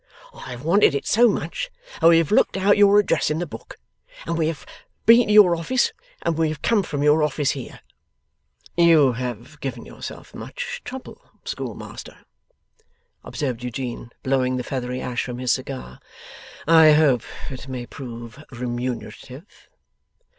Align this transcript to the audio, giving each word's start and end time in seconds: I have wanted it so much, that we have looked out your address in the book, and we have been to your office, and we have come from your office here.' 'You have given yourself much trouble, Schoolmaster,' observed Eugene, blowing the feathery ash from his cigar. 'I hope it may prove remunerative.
I 0.33 0.49
have 0.49 0.63
wanted 0.63 0.95
it 0.95 1.05
so 1.05 1.27
much, 1.27 1.69
that 2.01 2.07
we 2.07 2.17
have 2.17 2.31
looked 2.31 2.57
out 2.57 2.75
your 2.75 2.97
address 2.97 3.29
in 3.29 3.37
the 3.37 3.45
book, 3.45 3.77
and 4.25 4.35
we 4.35 4.47
have 4.47 4.65
been 5.05 5.27
to 5.27 5.31
your 5.31 5.55
office, 5.55 5.93
and 6.23 6.35
we 6.39 6.49
have 6.49 6.63
come 6.63 6.81
from 6.81 7.03
your 7.03 7.21
office 7.21 7.51
here.' 7.51 7.81
'You 8.75 9.11
have 9.11 9.59
given 9.59 9.85
yourself 9.85 10.33
much 10.33 10.81
trouble, 10.83 11.21
Schoolmaster,' 11.45 12.25
observed 13.23 13.63
Eugene, 13.63 14.09
blowing 14.23 14.57
the 14.57 14.63
feathery 14.63 14.99
ash 15.01 15.23
from 15.25 15.37
his 15.37 15.51
cigar. 15.51 15.99
'I 16.67 16.93
hope 16.93 17.21
it 17.51 17.67
may 17.67 17.85
prove 17.85 18.43
remunerative. 18.51 19.45